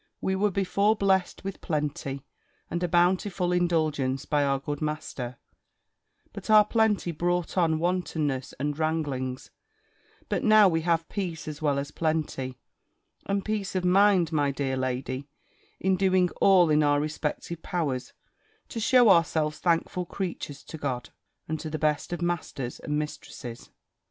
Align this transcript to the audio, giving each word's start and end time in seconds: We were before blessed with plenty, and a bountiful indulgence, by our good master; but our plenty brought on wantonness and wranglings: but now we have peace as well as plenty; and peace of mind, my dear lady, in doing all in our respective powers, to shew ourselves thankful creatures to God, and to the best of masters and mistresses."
We 0.19 0.35
were 0.35 0.49
before 0.49 0.95
blessed 0.95 1.43
with 1.43 1.61
plenty, 1.61 2.25
and 2.71 2.81
a 2.81 2.87
bountiful 2.87 3.51
indulgence, 3.51 4.25
by 4.25 4.43
our 4.43 4.57
good 4.57 4.81
master; 4.81 5.37
but 6.33 6.49
our 6.49 6.65
plenty 6.65 7.11
brought 7.11 7.55
on 7.55 7.77
wantonness 7.77 8.55
and 8.59 8.79
wranglings: 8.79 9.51
but 10.27 10.43
now 10.43 10.67
we 10.67 10.81
have 10.81 11.07
peace 11.07 11.47
as 11.47 11.61
well 11.61 11.77
as 11.77 11.91
plenty; 11.91 12.57
and 13.27 13.45
peace 13.45 13.75
of 13.75 13.85
mind, 13.85 14.31
my 14.31 14.49
dear 14.49 14.75
lady, 14.75 15.27
in 15.79 15.97
doing 15.97 16.31
all 16.41 16.71
in 16.71 16.81
our 16.81 16.99
respective 16.99 17.61
powers, 17.61 18.11
to 18.69 18.79
shew 18.79 19.07
ourselves 19.07 19.59
thankful 19.59 20.07
creatures 20.07 20.63
to 20.63 20.79
God, 20.79 21.11
and 21.47 21.59
to 21.59 21.69
the 21.69 21.77
best 21.77 22.11
of 22.11 22.23
masters 22.23 22.79
and 22.79 22.97
mistresses." 22.97 23.69